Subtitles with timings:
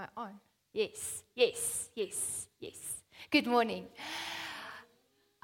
[0.00, 0.40] I on?
[0.72, 3.02] Yes, yes, yes, yes.
[3.30, 3.84] Good morning.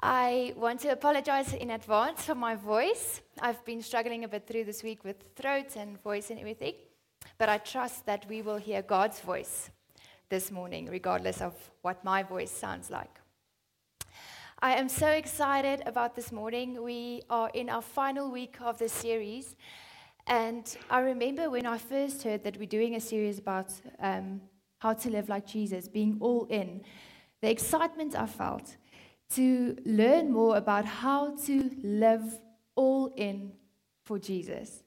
[0.01, 3.21] I want to apologize in advance for my voice.
[3.39, 6.73] I've been struggling a bit through this week with throat and voice and everything,
[7.37, 9.69] but I trust that we will hear God's voice
[10.29, 13.19] this morning, regardless of what my voice sounds like.
[14.59, 16.81] I am so excited about this morning.
[16.81, 19.55] We are in our final week of the series,
[20.27, 24.41] and I remember when I first heard that we're doing a series about um,
[24.79, 26.81] how to live like Jesus, being all in,
[27.41, 28.75] the excitement I felt
[29.35, 32.39] to learn more about how to live
[32.75, 33.51] all in
[34.05, 34.83] for Jesus,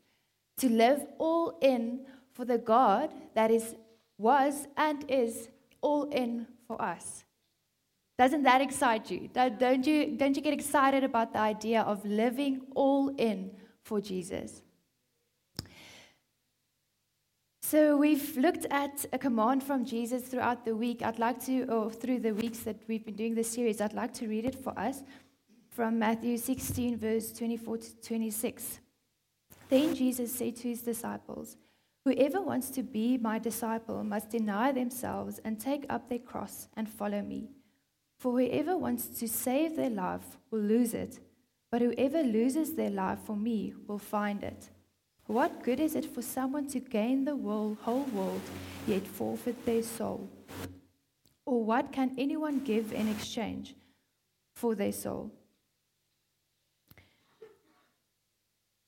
[0.58, 3.74] to live all in for the God that is,
[4.18, 5.48] was, and is
[5.80, 7.24] all in for us.
[8.18, 9.30] Doesn't that excite you?
[9.33, 13.50] Don't you, don't you get excited about the idea of living all in
[13.83, 14.62] for Jesus?
[17.70, 21.02] So we've looked at a command from Jesus throughout the week.
[21.04, 24.12] I'd like to, or through the weeks that we've been doing this series, I'd like
[24.14, 25.05] to read it for us
[25.68, 28.80] from Matthew 16, verse 24 to 26.
[29.68, 31.56] Then Jesus said to his disciples,
[32.05, 36.89] Whoever wants to be my disciple must deny themselves and take up their cross and
[36.89, 37.52] follow me.
[38.18, 41.20] For whoever wants to save their life will lose it,
[41.70, 44.70] but whoever loses their life for me will find it.
[45.30, 48.41] What good is it for someone to gain the world, whole world,
[48.85, 50.29] yet forfeit their soul?
[51.46, 53.77] Or what can anyone give in exchange
[54.57, 55.30] for their soul?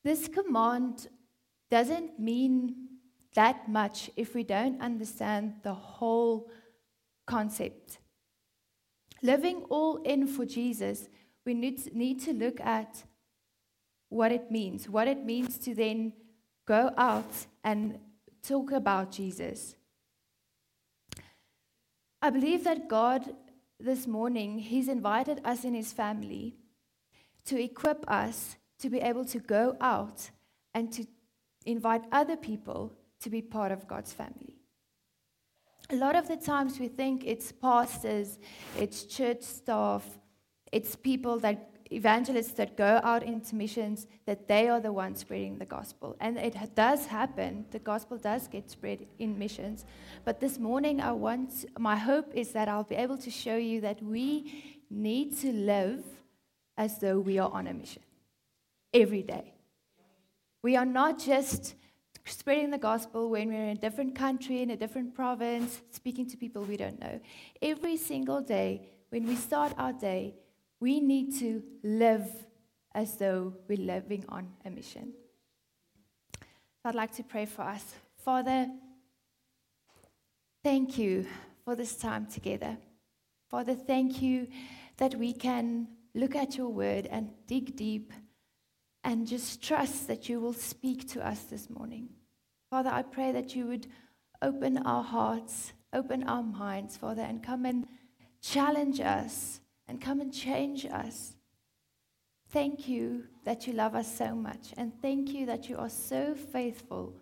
[0.03, 1.07] This command
[1.71, 2.75] doesn't mean
[3.35, 6.51] that much if we don't understand the whole
[7.25, 7.99] concept.
[9.21, 11.07] Living all in for Jesus,
[11.45, 13.05] we need, need to look at
[14.09, 16.11] what it means, what it means to then
[16.65, 17.99] go out and
[18.41, 19.75] talk about Jesus.
[22.21, 23.35] I believe that God
[23.79, 26.55] this morning, He's invited us in His family
[27.45, 30.29] to equip us to be able to go out
[30.73, 31.05] and to
[31.65, 34.57] invite other people to be part of God's family.
[35.89, 38.39] A lot of the times we think it's pastors,
[38.79, 40.05] it's church staff,
[40.71, 45.57] it's people that evangelists that go out into missions, that they are the ones spreading
[45.57, 46.15] the gospel.
[46.19, 47.65] And it does happen.
[47.71, 49.85] The gospel does get spread in missions.
[50.25, 53.81] But this morning, I want, my hope is that I'll be able to show you
[53.81, 56.03] that we need to live
[56.77, 58.03] as though we are on a mission
[58.93, 59.53] every day.
[60.61, 61.75] We are not just
[62.25, 66.37] spreading the gospel when we're in a different country, in a different province, speaking to
[66.37, 67.19] people we don't know.
[67.61, 70.35] Every single day, when we start our day,
[70.83, 72.27] we need to live
[72.93, 75.13] as though we're living on a mission.
[76.83, 77.85] I'd like to pray for us.
[78.17, 78.67] Father,
[80.61, 81.25] thank you
[81.63, 82.75] for this time together.
[83.49, 84.49] Father, thank you
[84.97, 88.11] that we can look at your word and dig deep
[89.05, 92.09] and just trust that you will speak to us this morning.
[92.69, 93.87] Father, I pray that you would
[94.41, 97.87] open our hearts, open our minds, Father, and come and
[98.41, 99.61] challenge us
[99.93, 101.35] and come and change us.
[102.49, 106.33] Thank you that you love us so much, and thank you that you are so
[106.33, 107.13] faithful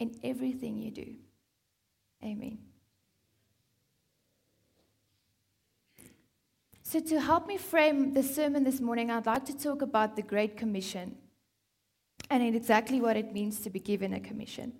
[0.00, 1.14] in everything you do.
[2.24, 2.58] Amen.
[6.82, 10.22] So, to help me frame the sermon this morning, I'd like to talk about the
[10.22, 11.14] Great Commission
[12.28, 14.72] and exactly what it means to be given a commission.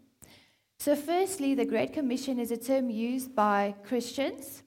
[0.81, 4.65] So, firstly, the Great Commission is a term used by Christians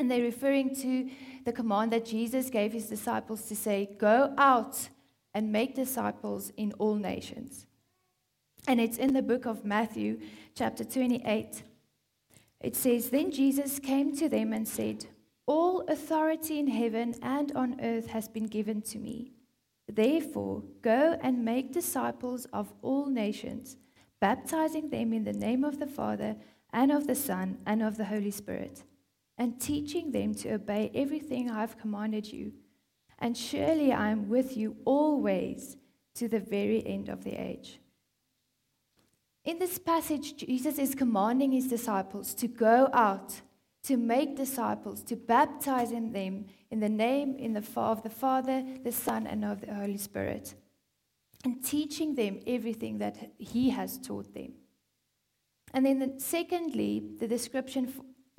[0.00, 1.10] and they're referring to
[1.44, 4.88] the command that Jesus gave his disciples to say, Go out
[5.34, 7.66] and make disciples in all nations.
[8.66, 10.18] And it's in the book of Matthew,
[10.54, 11.62] chapter 28.
[12.62, 15.04] It says, Then Jesus came to them and said,
[15.46, 19.32] All authority in heaven and on earth has been given to me.
[19.86, 23.76] Therefore, go and make disciples of all nations,
[24.18, 26.36] baptizing them in the name of the Father,
[26.72, 28.84] and of the Son, and of the Holy Spirit
[29.40, 32.52] and teaching them to obey everything I have commanded you.
[33.18, 35.78] And surely I am with you always
[36.16, 37.80] to the very end of the age.
[39.46, 43.40] In this passage, Jesus is commanding his disciples to go out,
[43.84, 48.62] to make disciples, to baptize in them in the name in the, of the Father,
[48.84, 50.54] the Son, and of the Holy Spirit,
[51.46, 54.52] and teaching them everything that he has taught them.
[55.72, 57.90] And then, secondly, the description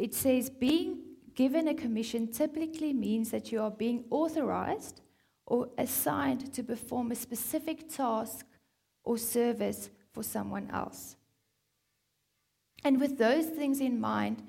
[0.02, 0.98] it says being
[1.36, 5.02] given a commission typically means that you are being authorized
[5.46, 8.48] or assigned to perform a specific task
[9.04, 11.16] or service for someone else.
[12.84, 14.42] And with those things in mind,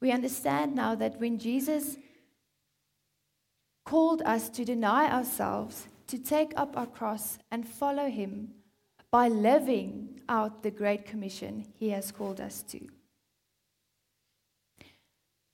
[0.00, 1.96] we understand now that when Jesus
[3.84, 8.50] called us to deny ourselves, to take up our cross and follow him
[9.10, 12.86] by living out the great commission he has called us to.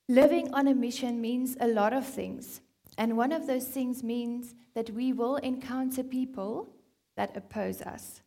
[0.09, 2.61] Living on a mission means a lot of things.
[2.97, 6.69] And one of those things means that we will encounter people
[7.17, 8.23] that oppose us.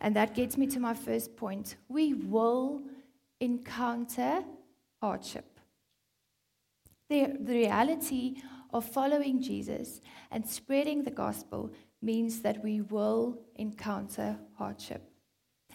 [0.00, 1.76] And that gets me to my first point.
[1.88, 2.82] We will
[3.40, 4.44] encounter
[5.00, 5.58] hardship.
[7.08, 8.36] The, the reality
[8.72, 10.00] of following Jesus
[10.30, 11.70] and spreading the gospel
[12.02, 15.02] means that we will encounter hardship.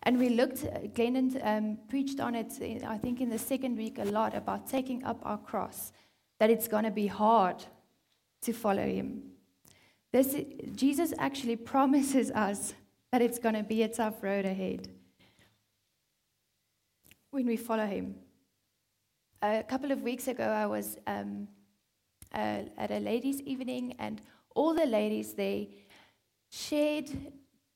[0.03, 0.63] And we looked,
[0.95, 2.53] Glennon um, preached on it,
[2.87, 5.91] I think, in the second week a lot about taking up our cross,
[6.39, 7.63] that it's going to be hard
[8.41, 9.21] to follow him.
[10.11, 10.35] This,
[10.75, 12.73] Jesus actually promises us
[13.11, 14.87] that it's going to be a tough road ahead
[17.29, 18.15] when we follow him.
[19.43, 21.47] A couple of weeks ago, I was um,
[22.33, 24.21] uh, at a ladies' evening, and
[24.55, 25.69] all the ladies they
[26.49, 27.09] shared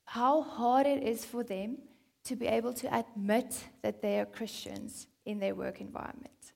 [0.05, 1.77] how hard it is for them
[2.25, 6.53] to be able to admit that they are Christians in their work environment.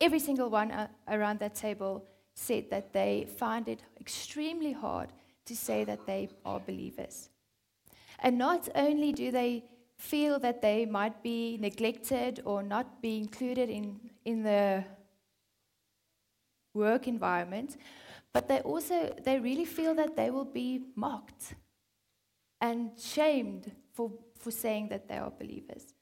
[0.00, 2.04] Every single one uh, around that table
[2.34, 5.08] said that they find it extremely hard
[5.46, 7.30] to say that they are believers.
[8.18, 9.64] And not only do they
[9.96, 14.84] feel that they might be neglected or not be included in, in the
[16.74, 17.78] work environment,
[18.32, 21.54] but they also they really feel that they will be mocked
[22.60, 25.94] and shamed for, for saying that they are believers.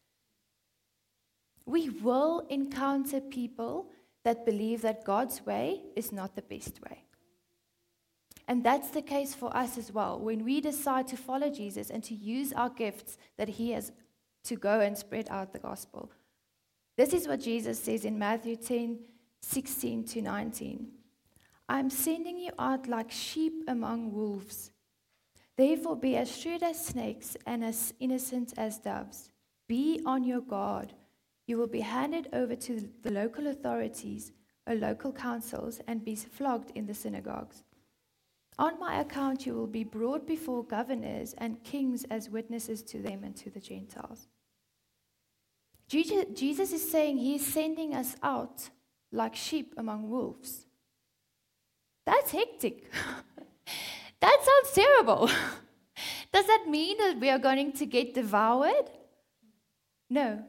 [1.67, 3.91] We will encounter people
[4.25, 7.05] that believe that God's way is not the best way.
[8.47, 10.19] And that's the case for us as well.
[10.19, 13.93] When we decide to follow Jesus and to use our gifts that He has
[14.45, 16.11] to go and spread out the gospel.
[16.97, 18.99] This is what Jesus says in Matthew 10
[19.41, 20.89] 16 to 19.
[21.69, 24.71] I'm sending you out like sheep among wolves.
[25.57, 29.31] Therefore, be as shrewd as snakes and as innocent as doves.
[29.69, 30.93] Be on your guard.
[31.47, 34.33] You will be handed over to the local authorities
[34.67, 37.65] or local councils and be flogged in the synagogues.
[38.59, 43.25] On my account, you will be brought before governors and kings as witnesses to them
[43.25, 44.29] and to the Gentiles.
[45.89, 48.71] Jesus is saying he is sending us out
[49.13, 50.67] like sheep among wolves.
[52.07, 52.91] That's hectic.
[54.25, 55.29] that sounds terrible.
[56.33, 58.91] Does that mean that we are going to get devoured?
[60.09, 60.43] No,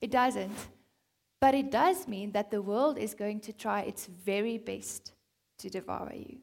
[0.00, 0.56] it doesn't.
[1.40, 5.12] But it does mean that the world is going to try its very best
[5.58, 6.38] to devour you.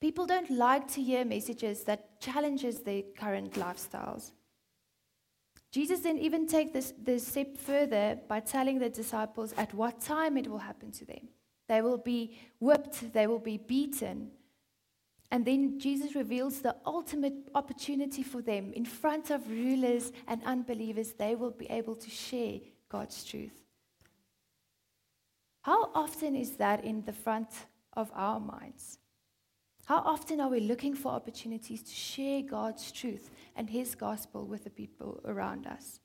[0.00, 4.32] People don't like to hear messages that challenges their current lifestyles.
[5.72, 10.36] Jesus then even take this, this step further by telling the disciples at what time
[10.36, 11.28] it will happen to them.
[11.68, 14.30] They will be whipped, they will be beaten.
[15.30, 21.12] And then Jesus reveals the ultimate opportunity for them in front of rulers and unbelievers.
[21.12, 23.64] They will be able to share God's truth.
[25.62, 27.48] How often is that in the front
[27.94, 28.98] of our minds?
[29.86, 34.64] How often are we looking for opportunities to share God's truth and His gospel with
[34.64, 36.00] the people around us?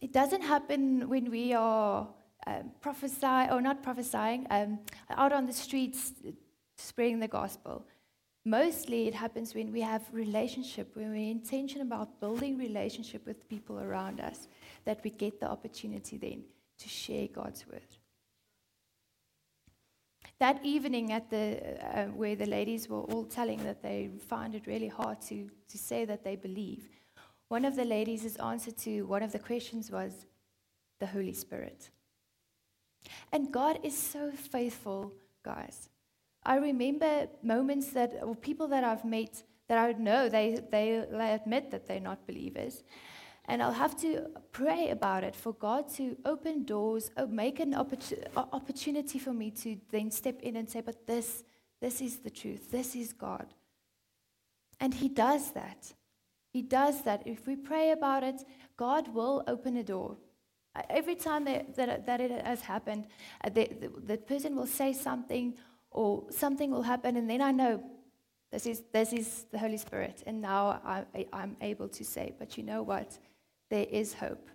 [0.00, 2.08] It doesn't happen when we are
[2.46, 4.78] um, prophesying, or not prophesying, um,
[5.10, 6.12] out on the streets
[6.76, 7.86] spreading the gospel.
[8.44, 13.78] Mostly it happens when we have relationship, when we're intentional about building relationship with people
[13.78, 14.48] around us,
[14.84, 16.42] that we get the opportunity then
[16.78, 17.96] to share God's word
[20.42, 21.44] that evening at the
[21.96, 25.78] uh, where the ladies were all telling that they find it really hard to, to
[25.78, 26.88] say that they believe
[27.46, 30.26] one of the ladies' answer to one of the questions was
[30.98, 31.90] the holy spirit
[33.32, 35.88] and god is so faithful guys
[36.44, 41.32] i remember moments that or people that i've met that i know they, they, they
[41.32, 42.82] admit that they're not believers
[43.46, 49.18] and I'll have to pray about it for God to open doors, make an opportunity
[49.18, 51.42] for me to then step in and say, but this,
[51.80, 52.70] this is the truth.
[52.70, 53.46] This is God.
[54.78, 55.92] And He does that.
[56.52, 57.22] He does that.
[57.26, 58.44] If we pray about it,
[58.76, 60.16] God will open a door.
[60.88, 63.06] Every time that, that, that it has happened,
[63.44, 65.54] uh, the, the, the person will say something
[65.90, 67.82] or something will happen, and then I know
[68.50, 70.22] this is, this is the Holy Spirit.
[70.26, 73.18] And now I, I'm able to say, but you know what?
[73.72, 74.50] there is hope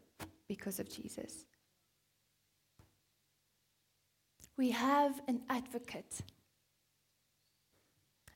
[0.48, 1.48] because of Jesus.
[4.56, 6.22] We have an advocate.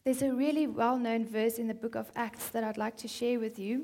[0.04, 3.08] There's a really well known verse in the book of Acts that I'd like to
[3.08, 3.84] share with you.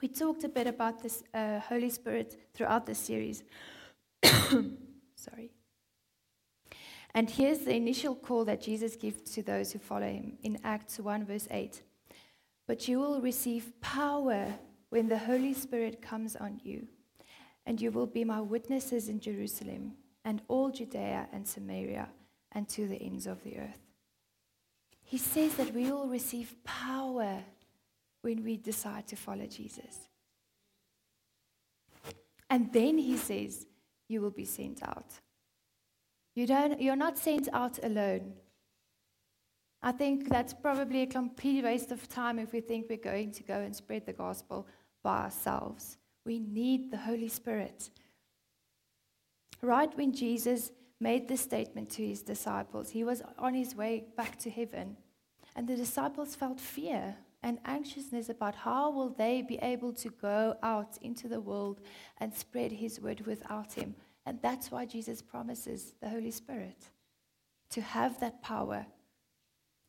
[0.00, 3.42] We talked a bit about this uh, Holy Spirit throughout this series.
[5.14, 5.50] Sorry.
[7.12, 10.98] And here's the initial call that Jesus gives to those who follow him in Acts
[10.98, 11.82] 1, verse 8.
[12.66, 14.54] But you will receive power
[14.88, 16.86] when the Holy Spirit comes on you,
[17.66, 22.08] and you will be my witnesses in Jerusalem and all Judea and Samaria
[22.52, 23.82] and to the ends of the earth.
[25.02, 27.42] He says that we will receive power
[28.22, 30.08] when we decide to follow Jesus.
[32.48, 33.66] And then he says,
[34.08, 35.12] You will be sent out.
[36.34, 38.32] You don't, you're not sent out alone.
[39.82, 43.42] I think that's probably a complete waste of time if we think we're going to
[43.42, 44.66] go and spread the gospel
[45.02, 45.96] by ourselves.
[46.26, 47.88] We need the Holy Spirit.
[49.62, 54.38] Right when Jesus made this statement to his disciples, he was on his way back
[54.40, 54.96] to heaven,
[55.56, 60.56] and the disciples felt fear and anxiousness about how will they be able to go
[60.62, 61.80] out into the world
[62.18, 63.94] and spread his word without him.
[64.26, 66.90] And that's why Jesus promises the Holy Spirit
[67.70, 68.86] to have that power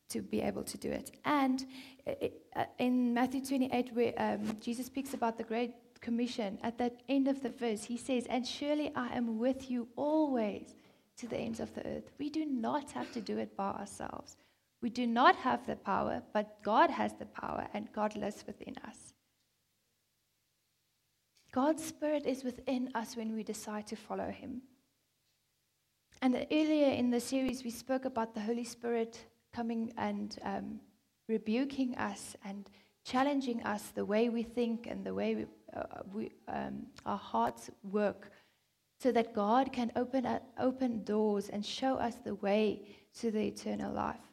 [0.08, 1.10] to be able to do it.
[1.24, 1.64] And
[2.06, 7.28] uh, in Matthew 28, where um, Jesus speaks about the Great Commission, at the end
[7.28, 10.74] of the verse, he says, And surely I am with you always
[11.18, 12.10] to the ends of the earth.
[12.18, 14.36] We do not have to do it by ourselves.
[14.82, 18.74] We do not have the power, but God has the power, and God lives within
[18.84, 19.14] us.
[21.52, 24.62] God's Spirit is within us when we decide to follow Him.
[26.20, 29.24] And earlier in the series, we spoke about the Holy Spirit
[29.54, 30.80] coming and um,
[31.28, 32.68] rebuking us and
[33.04, 35.46] challenging us the way we think and the way we,
[35.76, 38.32] uh, we, um, our hearts work
[39.00, 40.26] so that God can open,
[40.58, 42.86] open doors and show us the way
[43.18, 44.31] to the eternal life.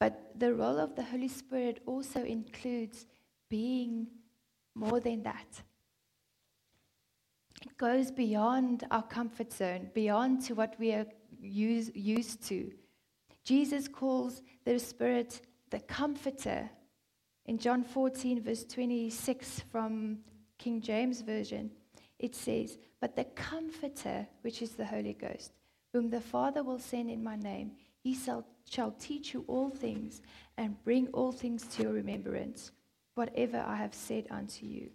[0.00, 3.06] But the role of the Holy Spirit also includes
[3.50, 4.08] being
[4.74, 5.62] more than that.
[7.62, 11.06] It goes beyond our comfort zone, beyond to what we are
[11.38, 12.72] use, used to.
[13.44, 16.70] Jesus calls the Spirit the Comforter.
[17.44, 20.20] In John 14, verse 26 from
[20.56, 21.70] King James Version,
[22.18, 25.52] it says, But the Comforter, which is the Holy Ghost,
[25.92, 28.44] whom the Father will send in my name, he shall,
[28.98, 30.22] teach you all things
[30.56, 32.72] and bring all things to your remembrance,
[33.14, 34.90] whatever I have said unto you.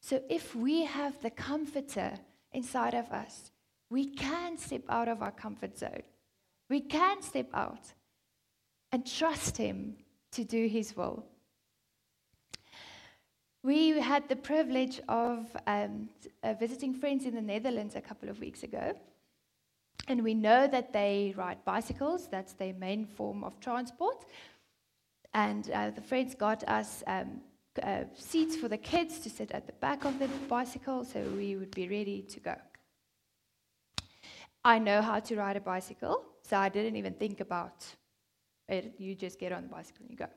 [0.00, 2.12] So if we have the comforter
[2.52, 3.50] inside of us,
[3.90, 6.02] we can step out of our comfort zone.
[6.70, 7.92] We can step out
[8.90, 9.96] and trust Him
[10.32, 11.24] to do His will.
[13.62, 16.08] We had the privilege of um,
[16.42, 18.94] uh, visiting friends in the Netherlands a couple of weeks ago.
[20.08, 24.24] And we know that they ride bicycles, that's their main form of transport.
[25.34, 27.40] And uh, the friends got us um,
[27.82, 31.56] uh, seats for the kids to sit at the back of the bicycle so we
[31.56, 32.54] would be ready to go.
[34.64, 37.86] I know how to ride a bicycle, so I didn't even think about
[38.68, 38.94] it.
[38.98, 40.28] You just get on the bicycle and you go.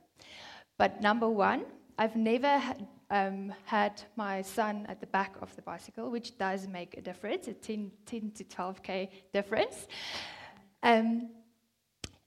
[0.77, 1.65] But number one,
[1.97, 6.67] I've never had, um, had my son at the back of the bicycle, which does
[6.67, 9.87] make a difference, a 10, 10 to 12k difference.
[10.83, 11.29] Um,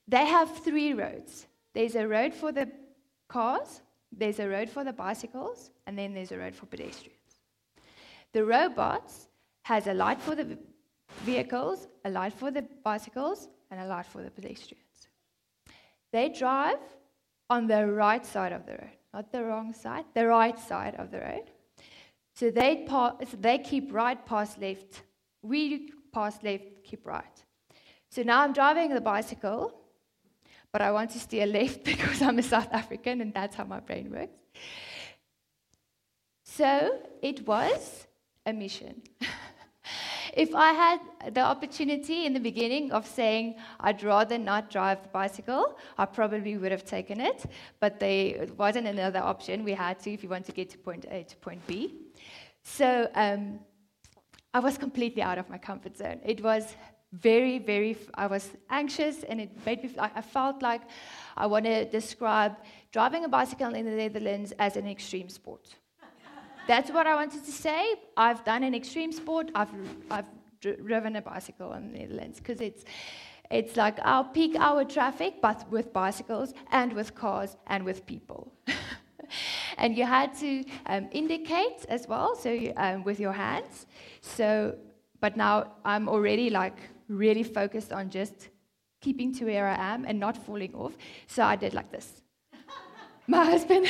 [0.06, 2.68] they have three roads there's a road for the
[3.28, 7.18] cars, there's a road for the bicycles, and then there's a road for pedestrians.
[8.32, 9.28] The robots
[9.62, 10.58] has a light for the
[11.24, 15.08] vehicles, a light for the bicycles, and a light for the pedestrians.
[16.10, 16.80] They drive
[17.50, 21.10] on the right side of the road not the wrong side, the right side of
[21.10, 21.50] the road.
[22.34, 25.02] So they, pass, they keep right, pass left.
[25.42, 27.44] We pass left, keep right.
[28.10, 29.74] So now I'm driving the bicycle,
[30.72, 33.80] but I want to steer left because I'm a South African and that's how my
[33.80, 34.38] brain works.
[36.44, 38.06] So it was
[38.46, 39.02] a mission.
[40.38, 41.00] If I had
[41.34, 46.56] the opportunity in the beginning of saying I'd rather not drive the bicycle, I probably
[46.56, 47.44] would have taken it,
[47.80, 49.64] but there wasn't another option.
[49.64, 51.96] We had to if you want to get to point A to point B.
[52.62, 53.58] So um,
[54.54, 56.20] I was completely out of my comfort zone.
[56.24, 56.76] It was
[57.12, 60.82] very, very, I was anxious and it made me, I felt like
[61.36, 62.54] I want to describe
[62.92, 65.74] driving a bicycle in the Netherlands as an extreme sport.
[66.68, 67.94] That's what I wanted to say.
[68.14, 69.50] I've done an extreme sport.
[69.54, 69.70] I've,
[70.10, 70.26] I've
[70.60, 72.84] driven a bicycle in the Netherlands because it's,
[73.50, 78.52] it's like our peak hour traffic, but with bicycles and with cars and with people.
[79.78, 83.86] and you had to um, indicate as well, so you, um, with your hands.
[84.20, 84.76] So,
[85.20, 86.76] but now I'm already like
[87.08, 88.50] really focused on just
[89.00, 90.98] keeping to where I am and not falling off.
[91.28, 92.20] So I did like this
[93.26, 93.86] my husband,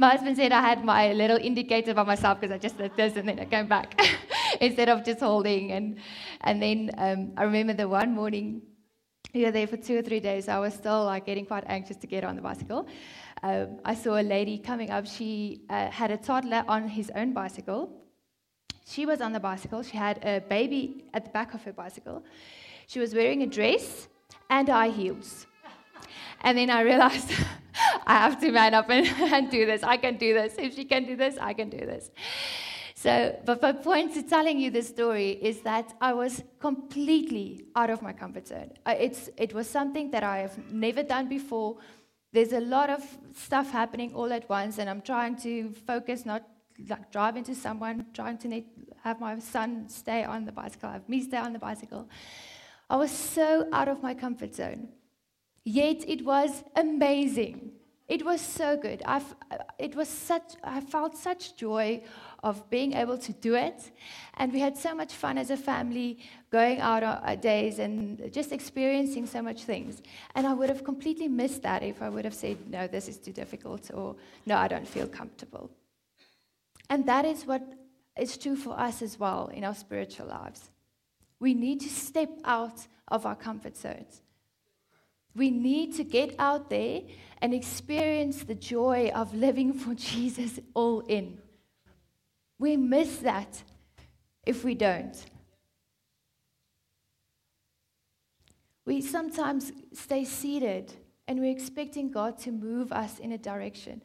[0.00, 3.16] my husband said I had my little indicator by myself because I just did this
[3.16, 4.00] and then I came back
[4.60, 5.72] instead of just holding.
[5.72, 5.98] And,
[6.40, 8.62] and then um, I remember the one morning,
[9.34, 10.48] we were there for two or three days.
[10.48, 12.88] I was still like getting quite anxious to get on the bicycle.
[13.42, 15.06] Um, I saw a lady coming up.
[15.06, 17.90] She uh, had a toddler on his own bicycle.
[18.86, 19.82] She was on the bicycle.
[19.82, 22.24] She had a baby at the back of her bicycle.
[22.86, 24.08] She was wearing a dress
[24.48, 25.46] and high heels.
[26.40, 27.30] And then I realized
[28.10, 29.84] I have to man up and, and do this.
[29.84, 30.54] I can do this.
[30.58, 32.10] If she can do this, I can do this.
[32.96, 37.88] So, but my point to telling you this story is that I was completely out
[37.88, 38.72] of my comfort zone.
[38.84, 41.76] It's, it was something that I have never done before.
[42.32, 43.02] There's a lot of
[43.32, 46.42] stuff happening all at once, and I'm trying to focus, not
[46.88, 48.62] like drive into someone, trying to
[49.04, 52.08] have my son stay on the bicycle, have me stay on the bicycle.
[52.88, 54.88] I was so out of my comfort zone.
[55.64, 57.79] Yet it was amazing.
[58.10, 59.04] It was so good.
[59.06, 59.22] i
[59.78, 62.02] it was such, I felt such joy
[62.42, 63.92] of being able to do it.
[64.34, 66.18] And we had so much fun as a family
[66.50, 70.02] going out on days and just experiencing so much things.
[70.34, 73.16] And I would have completely missed that if I would have said, no, this is
[73.16, 75.70] too difficult, or no, I don't feel comfortable.
[76.88, 77.62] And that is what
[78.18, 80.70] is true for us as well in our spiritual lives.
[81.38, 84.20] We need to step out of our comfort zones.
[85.34, 87.02] We need to get out there
[87.40, 91.38] and experience the joy of living for Jesus all in.
[92.58, 93.62] We miss that
[94.44, 95.16] if we don't.
[98.84, 100.92] We sometimes stay seated
[101.28, 104.02] and we're expecting God to move us in a direction.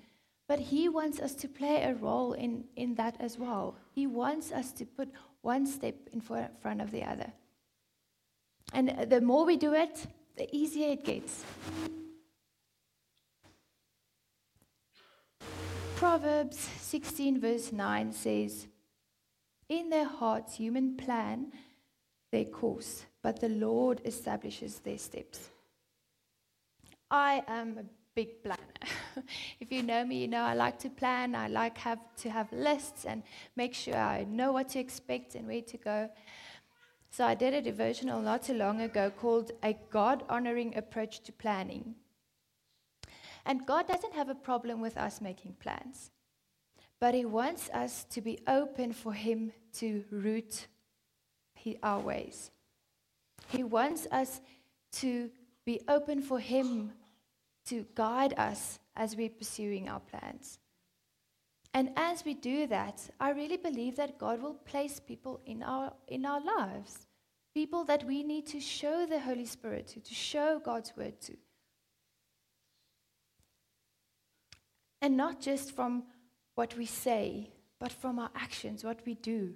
[0.47, 3.77] But He wants us to play a role in, in that as well.
[3.91, 5.09] He wants us to put
[5.41, 7.31] one step in front of the other.
[8.73, 11.43] And the more we do it, the easier it gets.
[15.95, 18.67] Proverbs 16, verse 9 says,
[19.69, 21.51] In their hearts, human plan
[22.31, 25.49] their course, but the Lord establishes their steps.
[27.09, 28.59] I am a big planner.
[29.61, 31.33] if you know me, you know I like to plan.
[31.33, 33.23] I like have to have lists and
[33.55, 36.09] make sure I know what to expect and where to go.
[37.15, 41.31] So I did a devotional not too long ago called A God Honoring Approach to
[41.31, 41.95] Planning.
[43.45, 46.11] And God doesn't have a problem with us making plans,
[46.99, 50.67] but He wants us to be open for Him to route
[51.81, 52.51] our ways.
[53.47, 54.41] He wants us
[54.97, 55.31] to
[55.65, 56.91] be open for Him
[57.67, 60.59] to guide us as we're pursuing our plans.
[61.75, 65.91] And as we do that, I really believe that God will place people in our,
[66.07, 67.05] in our lives.
[67.53, 71.35] People that we need to show the Holy Spirit to, to show God's word to.
[75.01, 76.03] And not just from
[76.55, 79.53] what we say, but from our actions, what we do.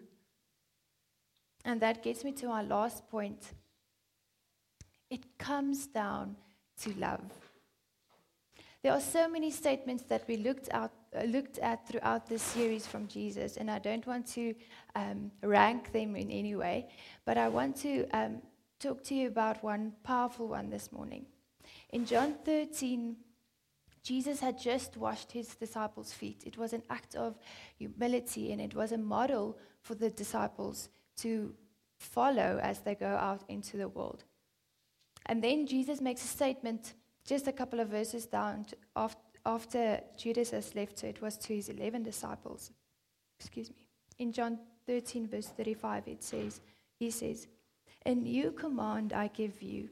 [1.63, 3.53] And that gets me to my last point.
[5.09, 6.35] It comes down
[6.81, 7.31] to love.
[8.83, 10.91] There are so many statements that we looked, out,
[11.25, 14.53] looked at throughout this series from Jesus, and I don't want to
[14.95, 16.87] um, rank them in any way,
[17.25, 18.41] but I want to um,
[18.79, 21.25] talk to you about one powerful one this morning.
[21.91, 23.15] In John 13,
[24.03, 26.43] Jesus had just washed his disciples' feet.
[26.45, 27.37] It was an act of
[27.77, 31.53] humility, and it was a model for the disciples to
[31.97, 34.23] follow as they go out into the world.
[35.25, 36.93] And then Jesus makes a statement
[37.25, 39.18] just a couple of verses down after
[40.17, 42.71] Judas has left, so it was to his 11 disciples.
[43.39, 43.87] Excuse me.
[44.17, 46.61] In John 13, verse 35, it says,
[46.97, 47.47] He says,
[48.05, 49.89] A new command I give you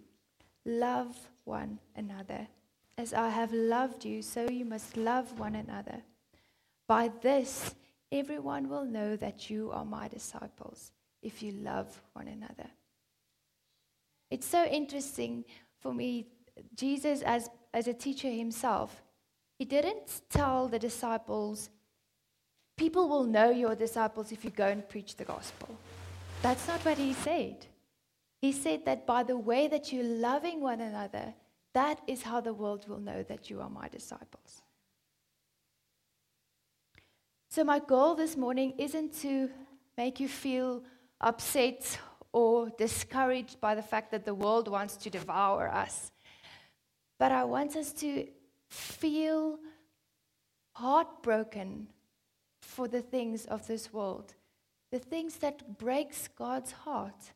[0.66, 2.48] love one another.
[2.98, 6.02] As I have loved you, so you must love one another.
[6.88, 7.76] By this,
[8.12, 12.70] everyone will know that you are my disciples if you love one another.
[14.30, 15.46] It's so interesting
[15.80, 16.28] for me
[16.76, 19.04] Jesus, as, as a teacher himself,
[19.58, 21.70] he didn't tell the disciples,
[22.78, 25.76] people will know you're disciples if you go and preach the gospel.
[26.42, 27.66] That's not what he said.
[28.40, 31.34] He said that by the way that you're loving one another,
[31.74, 34.62] that is how the world will know that you are my disciples.
[37.50, 39.50] So, my goal this morning isn't to
[39.98, 40.84] make you feel
[41.22, 41.98] upset
[42.32, 46.12] or discouraged by the fact that the world wants to devour us.
[47.18, 48.28] But I want us to
[48.70, 49.60] feel
[50.74, 51.88] heartbroken
[52.62, 54.36] for the things of this world,
[54.92, 57.34] the things that breaks God's heart.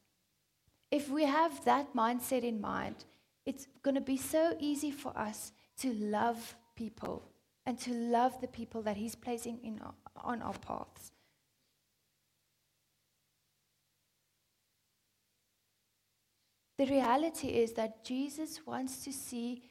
[0.92, 3.06] If we have that mindset in mind,
[3.46, 7.24] it's going to be so easy for us to love people
[7.66, 11.12] and to love the people that He's placing in our, on our paths.
[16.78, 19.62] The reality is that Jesus wants to see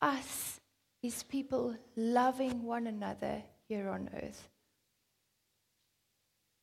[0.00, 0.58] us,
[1.04, 4.48] His people, loving one another here on earth.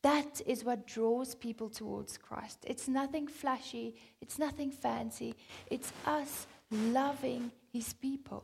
[0.02, 2.58] That is what draws people towards Christ.
[2.66, 5.36] It's nothing flashy, it's nothing fancy.
[5.70, 8.44] It's us loving His people.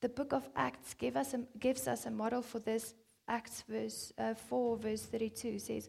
[0.00, 2.94] The book of Acts give us a, gives us a model for this.
[3.26, 5.88] Acts verse, uh, 4, verse 32 says,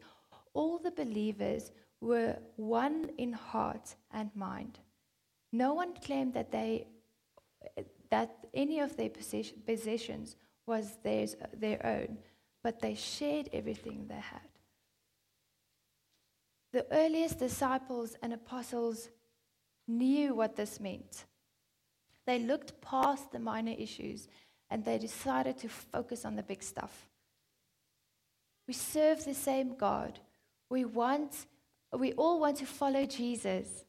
[0.56, 4.80] All the believers were one in heart and mind.
[5.54, 6.88] No one claimed that, they,
[8.10, 12.18] that any of their possessions was theirs, their own
[12.64, 14.40] but they shared everything they had.
[16.74, 19.10] The earliest disciples and apostles
[19.88, 21.26] knew what this meant.
[22.26, 24.28] They looked past the minor issues
[24.70, 27.10] and they decided to focus on the big stuff.
[28.68, 30.20] We serve the same God.
[30.70, 31.48] We want
[31.94, 33.84] we all want to follow Jesus.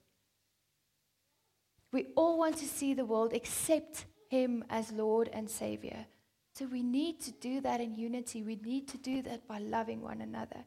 [1.93, 6.07] We all want to see the world accept him as Lord and Savior.
[6.55, 8.43] So we need to do that in unity.
[8.43, 10.65] We need to do that by loving one another.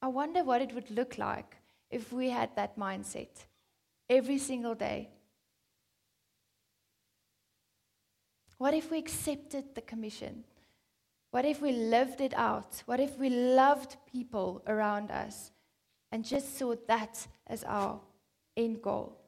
[0.00, 1.56] I wonder what it would look like
[1.90, 3.28] if we had that mindset
[4.08, 5.10] every single day.
[8.58, 10.44] What if we accepted the commission?
[11.32, 12.82] What if we lived it out?
[12.86, 15.50] What if we loved people around us
[16.10, 18.00] and just saw that as our
[18.56, 19.18] end goal?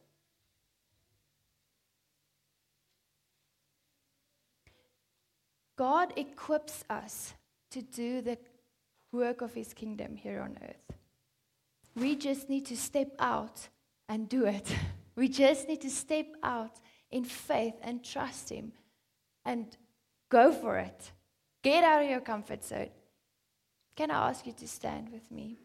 [5.76, 7.34] God equips us
[7.70, 8.38] to do the
[9.12, 10.98] work of His kingdom here on earth.
[11.96, 13.68] We just need to step out
[14.08, 14.74] and do it.
[15.16, 16.80] We just need to step out
[17.12, 18.72] in faith and trust Him
[19.44, 19.64] and
[20.28, 21.12] go for it.
[21.62, 22.90] Get out of your comfort zone.
[23.94, 25.56] Can I ask you to stand with me?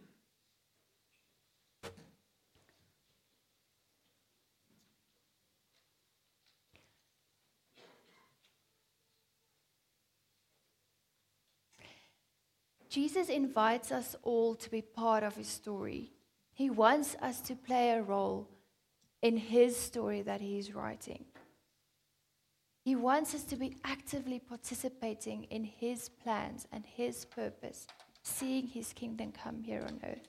[12.89, 16.11] Jesus invites us all to be part of his story.
[16.53, 18.49] He wants us to play a role
[19.21, 21.25] in his story that he is writing.
[22.83, 27.85] He wants us to be actively participating in his plans and his purpose,
[28.23, 30.27] seeing his kingdom come here on earth.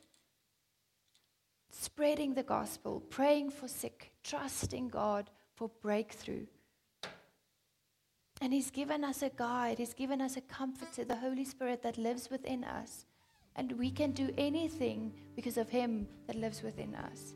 [1.71, 6.47] Spreading the gospel, praying for sick, trusting God for breakthrough
[8.41, 11.99] and He's given us a guide, He's given us a comforter, the Holy Spirit that
[11.99, 13.05] lives within us.
[13.57, 17.35] And we can do anything because of Him that lives within us.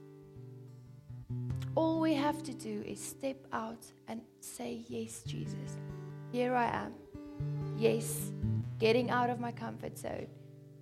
[1.75, 5.79] All we have to do is step out and say, Yes, Jesus,
[6.33, 6.95] here I am.
[7.77, 8.33] Yes,
[8.79, 10.29] getting out of my comfort zone.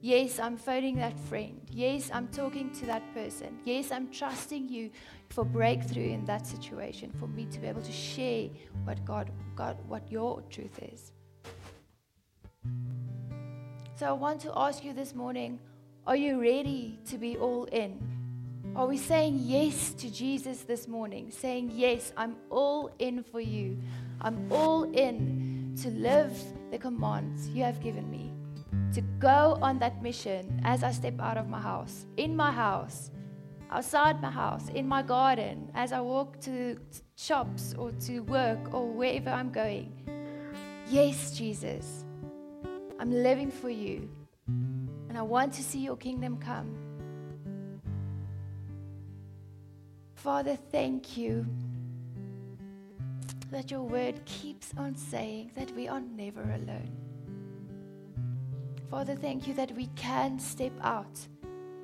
[0.05, 1.61] Yes, I'm phoning that friend.
[1.71, 3.61] Yes, I'm talking to that person.
[3.65, 4.91] Yes, I'm trusting you
[5.29, 8.49] for breakthrough in that situation, for me to be able to share
[8.83, 11.13] what God, God, what your truth is.
[13.95, 15.61] So I want to ask you this morning,
[16.05, 18.01] are you ready to be all in?
[18.75, 21.31] Are we saying yes to Jesus this morning?
[21.31, 23.79] Saying, Yes, I'm all in for you.
[24.21, 26.37] I'm all in to live
[26.73, 28.33] the commands you have given me
[28.93, 33.11] to go on that mission as I step out of my house, in my house,
[33.71, 36.79] outside my house, in my garden, as I walk to
[37.17, 39.93] shops or to work or wherever I'm going.
[40.89, 42.05] Yes, Jesus,
[42.99, 44.09] I'm living for you,
[44.47, 46.75] and I want to see your kingdom come.
[50.15, 51.47] Father, thank you
[53.51, 57.02] that your word keeps on saying that we are never alone.
[58.93, 61.19] Father, thank you that we can step out.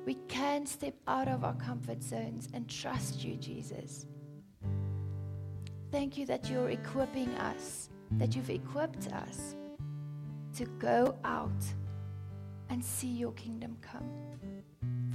[0.05, 4.05] We can step out of our comfort zones and trust you, Jesus.
[5.91, 9.55] Thank you that you're equipping us, that you've equipped us
[10.55, 11.63] to go out
[12.69, 14.07] and see your kingdom come.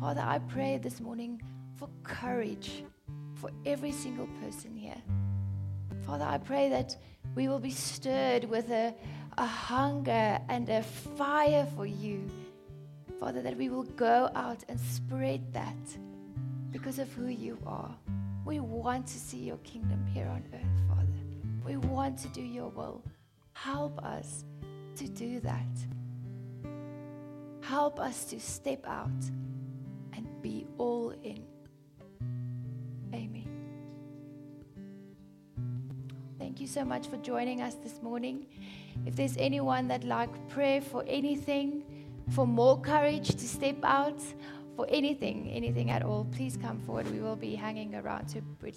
[0.01, 1.41] Father, I pray this morning
[1.77, 2.83] for courage
[3.35, 5.01] for every single person here.
[6.05, 6.97] Father, I pray that
[7.37, 8.95] we will be stirred with a,
[9.39, 12.31] a hunger and a fire for you.
[13.19, 15.77] Father, that we will go out and spread that
[16.71, 17.95] because of who you are.
[18.45, 21.09] We want to see your kingdom here on earth, Father.
[21.65, 23.03] We want to do your will.
[23.53, 24.45] Help us
[24.97, 25.67] to do that.
[27.63, 29.09] Help us to step out
[30.13, 31.43] and be all in.
[33.15, 33.49] Amen.
[36.39, 38.47] Thank you so much for joining us this morning.
[39.07, 41.83] If there's anyone that like prayer for anything,
[42.31, 44.21] for more courage to step out,
[44.77, 47.11] for anything, anything at all, please come forward.
[47.13, 48.43] We will be hanging around to